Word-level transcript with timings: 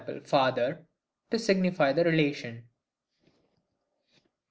FATHER, 0.23 0.87
to 1.29 1.37
signify 1.37 1.93
the 1.93 2.03
relation. 2.03 2.67